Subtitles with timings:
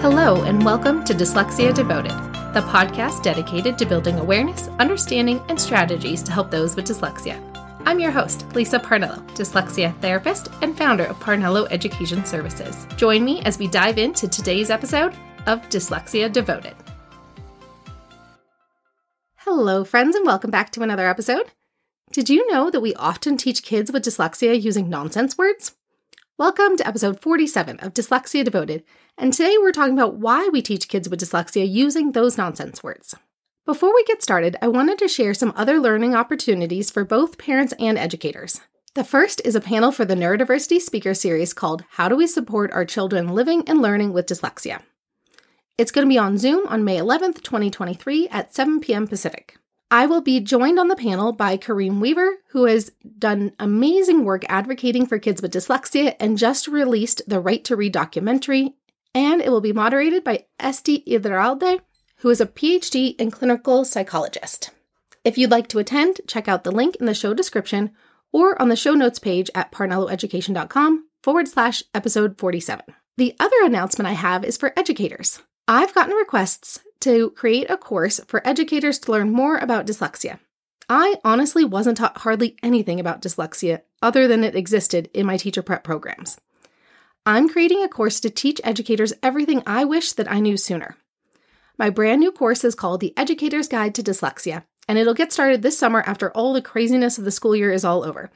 [0.00, 2.12] Hello, and welcome to Dyslexia Devoted,
[2.54, 7.36] the podcast dedicated to building awareness, understanding, and strategies to help those with dyslexia.
[7.84, 12.86] I'm your host, Lisa Parnello, dyslexia therapist and founder of Parnello Education Services.
[12.96, 15.16] Join me as we dive into today's episode
[15.46, 16.76] of Dyslexia Devoted.
[19.38, 21.50] Hello, friends, and welcome back to another episode.
[22.12, 25.74] Did you know that we often teach kids with dyslexia using nonsense words?
[26.38, 28.84] Welcome to episode 47 of Dyslexia Devoted,
[29.18, 33.16] and today we're talking about why we teach kids with dyslexia using those nonsense words.
[33.66, 37.74] Before we get started, I wanted to share some other learning opportunities for both parents
[37.80, 38.60] and educators.
[38.94, 42.70] The first is a panel for the Neurodiversity Speaker Series called How Do We Support
[42.70, 44.82] Our Children Living and Learning with Dyslexia?
[45.76, 49.08] It's going to be on Zoom on May 11th, 2023 at 7 p.m.
[49.08, 49.56] Pacific.
[49.90, 54.44] I will be joined on the panel by Kareem Weaver, who has done amazing work
[54.48, 58.74] advocating for kids with dyslexia and just released the Right to Read documentary.
[59.14, 61.80] And it will be moderated by Esti Iturralde,
[62.16, 64.70] who is a PhD in clinical psychologist.
[65.24, 67.92] If you'd like to attend, check out the link in the show description
[68.30, 72.84] or on the show notes page at parnelloeducation.com forward slash episode 47.
[73.16, 75.40] The other announcement I have is for educators.
[75.66, 80.38] I've gotten requests to create a course for educators to learn more about dyslexia.
[80.88, 85.62] I honestly wasn't taught hardly anything about dyslexia other than it existed in my teacher
[85.62, 86.40] prep programs.
[87.26, 90.96] I'm creating a course to teach educators everything I wish that I knew sooner.
[91.76, 95.62] My brand new course is called The Educator's Guide to Dyslexia, and it'll get started
[95.62, 98.30] this summer after all the craziness of the school year is all over.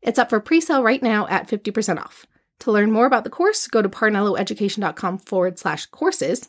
[0.00, 2.26] It's up for pre sale right now at 50% off.
[2.60, 6.48] To learn more about the course, go to parnelloeducation.com forward slash courses,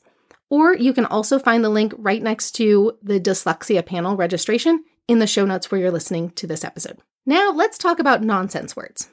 [0.50, 5.20] or you can also find the link right next to the dyslexia panel registration in
[5.20, 7.00] the show notes where you're listening to this episode.
[7.26, 9.10] Now, let's talk about nonsense words.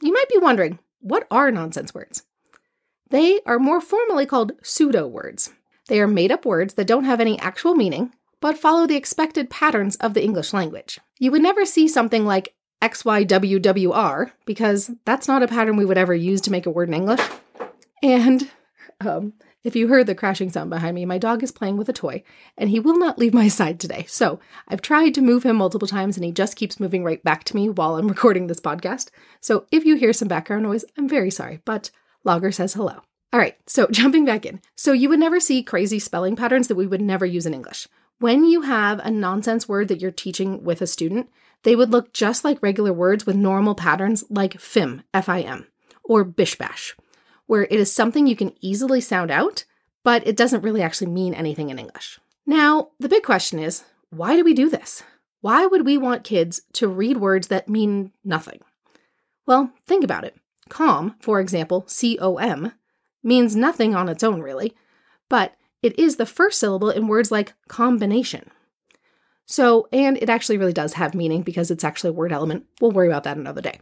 [0.00, 2.22] You might be wondering, what are nonsense words?
[3.10, 5.52] They are more formally called pseudo words.
[5.88, 9.50] They are made up words that don't have any actual meaning, but follow the expected
[9.50, 10.98] patterns of the English language.
[11.18, 16.14] You would never see something like XYWWR because that's not a pattern we would ever
[16.14, 17.20] use to make a word in English.
[18.02, 18.50] And
[19.00, 21.92] um, if you heard the crashing sound behind me, my dog is playing with a
[21.92, 22.22] toy
[22.58, 24.04] and he will not leave my side today.
[24.06, 24.38] So
[24.68, 27.56] I've tried to move him multiple times and he just keeps moving right back to
[27.56, 29.08] me while I'm recording this podcast.
[29.40, 31.90] So if you hear some background noise, I'm very sorry, but
[32.24, 33.00] Logger says hello.
[33.32, 34.60] All right, so jumping back in.
[34.76, 37.88] So you would never see crazy spelling patterns that we would never use in English.
[38.20, 41.30] When you have a nonsense word that you're teaching with a student,
[41.62, 45.66] they would look just like regular words with normal patterns like FIM, F I M,
[46.04, 46.94] or bish bash,
[47.46, 49.64] where it is something you can easily sound out,
[50.02, 52.18] but it doesn't really actually mean anything in English.
[52.46, 55.02] Now, the big question is why do we do this?
[55.40, 58.60] Why would we want kids to read words that mean nothing?
[59.46, 60.36] Well, think about it.
[60.68, 62.72] Com, for example, C O M,
[63.22, 64.74] means nothing on its own, really,
[65.28, 68.50] but it is the first syllable in words like combination,
[69.46, 72.64] so, and it actually really does have meaning because it's actually a word element.
[72.80, 73.80] We'll worry about that another day.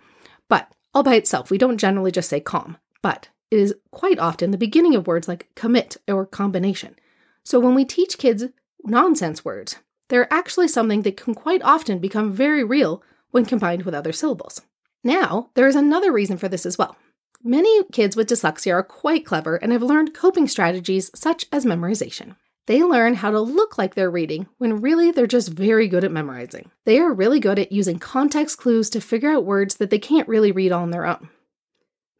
[0.48, 4.50] But all by itself, we don't generally just say com, but it is quite often
[4.50, 6.96] the beginning of words like commit or combination.
[7.44, 8.44] So when we teach kids
[8.82, 9.76] nonsense words,
[10.08, 14.62] they're actually something that can quite often become very real when combined with other syllables.
[15.04, 16.96] Now, there is another reason for this as well.
[17.44, 22.36] Many kids with dyslexia are quite clever and have learned coping strategies such as memorization.
[22.66, 26.12] They learn how to look like they're reading when really they're just very good at
[26.12, 26.70] memorizing.
[26.86, 30.28] They are really good at using context clues to figure out words that they can't
[30.28, 31.28] really read on their own.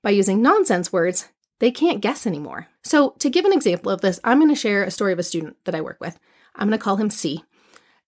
[0.02, 1.28] By using nonsense words,
[1.60, 2.68] they can't guess anymore.
[2.82, 5.22] So, to give an example of this, I'm going to share a story of a
[5.22, 6.18] student that I work with.
[6.54, 7.44] I'm going to call him C.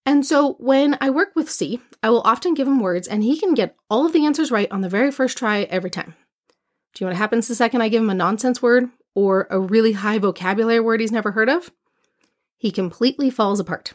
[0.05, 3.39] And so, when I work with C, I will often give him words and he
[3.39, 6.15] can get all of the answers right on the very first try every time.
[6.95, 9.59] Do you know what happens the second I give him a nonsense word or a
[9.61, 11.71] really high vocabulary word he's never heard of?
[12.65, 13.93] he completely falls apart.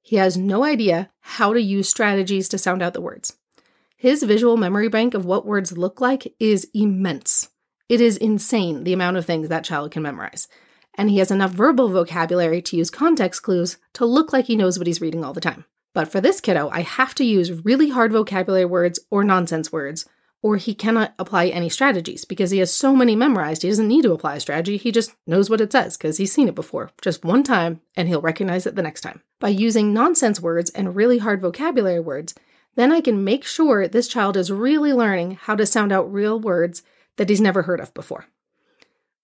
[0.00, 3.36] He has no idea how to use strategies to sound out the words.
[4.04, 7.48] His visual memory bank of what words look like is immense.
[7.88, 10.46] It is insane the amount of things that child can memorize.
[10.92, 14.76] And he has enough verbal vocabulary to use context clues to look like he knows
[14.76, 15.64] what he's reading all the time.
[15.94, 20.04] But for this kiddo, I have to use really hard vocabulary words or nonsense words
[20.42, 23.62] or he cannot apply any strategies because he has so many memorized.
[23.62, 24.76] He doesn't need to apply a strategy.
[24.76, 28.06] He just knows what it says because he's seen it before, just one time, and
[28.06, 29.22] he'll recognize it the next time.
[29.40, 32.34] By using nonsense words and really hard vocabulary words,
[32.76, 36.38] then I can make sure this child is really learning how to sound out real
[36.38, 36.82] words
[37.16, 38.26] that he's never heard of before.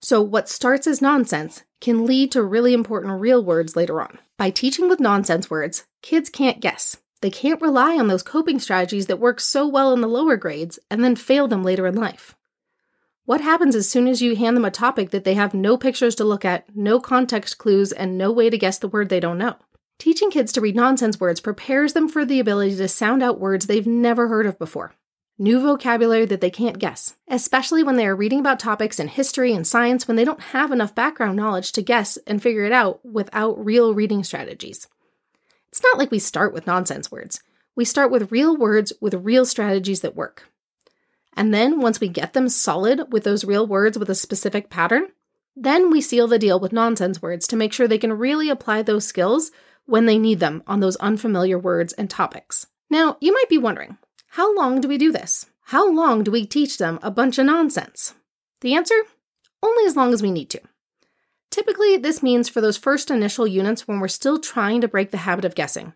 [0.01, 4.19] So, what starts as nonsense can lead to really important real words later on.
[4.39, 6.97] By teaching with nonsense words, kids can't guess.
[7.21, 10.79] They can't rely on those coping strategies that work so well in the lower grades
[10.91, 12.35] and then fail them later in life.
[13.27, 16.15] What happens as soon as you hand them a topic that they have no pictures
[16.17, 19.39] to look at, no context clues, and no way to guess the word they don't
[19.39, 19.57] know?
[20.01, 23.67] Teaching kids to read nonsense words prepares them for the ability to sound out words
[23.67, 24.95] they've never heard of before.
[25.39, 29.53] New vocabulary that they can't guess, especially when they are reading about topics in history
[29.53, 33.05] and science when they don't have enough background knowledge to guess and figure it out
[33.05, 34.89] without real reading strategies.
[35.69, 37.43] It's not like we start with nonsense words.
[37.77, 40.49] We start with real words with real strategies that work.
[41.37, 45.09] And then once we get them solid with those real words with a specific pattern,
[45.55, 48.81] then we seal the deal with nonsense words to make sure they can really apply
[48.81, 49.51] those skills
[49.87, 52.67] when they need them on those unfamiliar words and topics.
[52.89, 53.99] Now, you might be wondering,
[54.29, 55.47] how long do we do this?
[55.65, 58.15] How long do we teach them a bunch of nonsense?
[58.61, 58.95] The answer?
[59.63, 60.61] Only as long as we need to.
[61.51, 65.19] Typically, this means for those first initial units when we're still trying to break the
[65.19, 65.93] habit of guessing.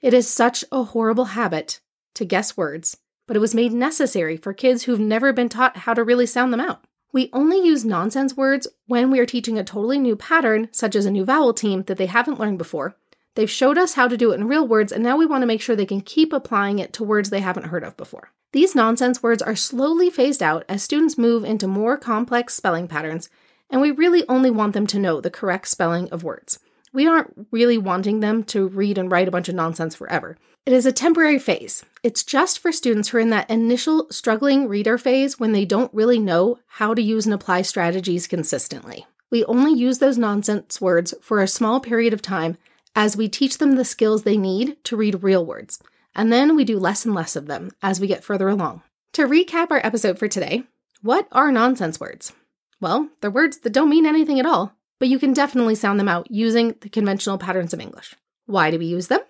[0.00, 1.80] It is such a horrible habit
[2.14, 2.96] to guess words,
[3.28, 6.52] but it was made necessary for kids who've never been taught how to really sound
[6.52, 6.84] them out.
[7.12, 11.06] We only use nonsense words when we are teaching a totally new pattern, such as
[11.06, 12.96] a new vowel team that they haven't learned before.
[13.34, 15.46] They've showed us how to do it in real words, and now we want to
[15.46, 18.30] make sure they can keep applying it to words they haven't heard of before.
[18.52, 23.30] These nonsense words are slowly phased out as students move into more complex spelling patterns,
[23.70, 26.58] and we really only want them to know the correct spelling of words.
[26.92, 30.36] We aren't really wanting them to read and write a bunch of nonsense forever.
[30.66, 31.82] It is a temporary phase.
[32.02, 35.92] It's just for students who are in that initial struggling reader phase when they don't
[35.94, 39.06] really know how to use and apply strategies consistently.
[39.30, 42.58] We only use those nonsense words for a small period of time
[42.94, 45.82] as we teach them the skills they need to read real words,
[46.14, 48.82] and then we do less and less of them as we get further along.
[49.14, 50.64] To recap our episode for today,
[51.02, 52.32] what are nonsense words?
[52.80, 56.08] Well, they're words that don't mean anything at all, but you can definitely sound them
[56.08, 58.14] out using the conventional patterns of English.
[58.46, 59.20] Why do we use them?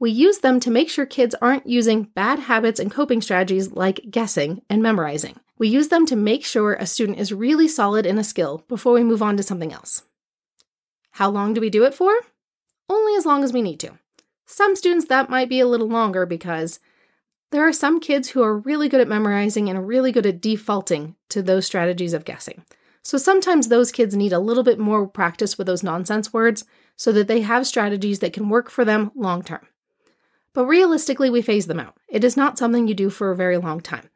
[0.00, 4.06] We use them to make sure kids aren't using bad habits and coping strategies like
[4.10, 5.40] guessing and memorizing.
[5.58, 8.92] We use them to make sure a student is really solid in a skill before
[8.92, 10.02] we move on to something else.
[11.12, 12.12] How long do we do it for?
[12.88, 13.98] Only as long as we need to.
[14.46, 16.80] Some students that might be a little longer because
[17.50, 21.16] there are some kids who are really good at memorizing and really good at defaulting
[21.30, 22.64] to those strategies of guessing.
[23.02, 26.64] So sometimes those kids need a little bit more practice with those nonsense words
[26.96, 29.66] so that they have strategies that can work for them long term.
[30.52, 31.96] But realistically, we phase them out.
[32.08, 34.10] It is not something you do for a very long time.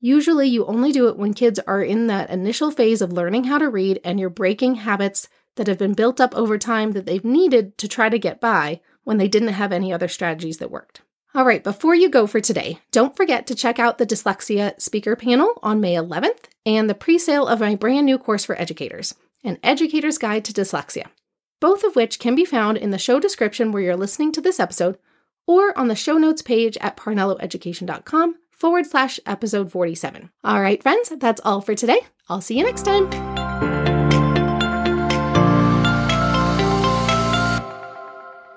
[0.00, 3.58] Usually, you only do it when kids are in that initial phase of learning how
[3.58, 7.24] to read and you're breaking habits that have been built up over time that they've
[7.24, 11.02] needed to try to get by when they didn't have any other strategies that worked.
[11.34, 15.16] All right, before you go for today, don't forget to check out the dyslexia speaker
[15.16, 19.14] panel on May 11th and the pre sale of my brand new course for educators,
[19.42, 21.06] An Educator's Guide to Dyslexia,
[21.60, 24.60] both of which can be found in the show description where you're listening to this
[24.60, 24.96] episode
[25.46, 30.30] or on the show notes page at parnelloeducation.com forward slash episode 47.
[30.44, 32.00] All right, friends, that's all for today.
[32.28, 33.33] I'll see you next time.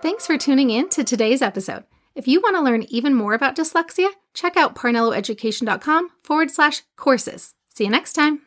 [0.07, 1.83] Thanks for tuning in to today's episode.
[2.15, 7.55] If you want to learn even more about dyslexia, check out parnelloeducation.com forward slash courses.
[7.75, 8.46] See you next time.